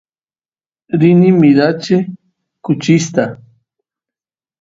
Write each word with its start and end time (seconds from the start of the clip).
rini 0.99 1.29
mirachiy 1.39 1.99
kuchista 2.63 3.23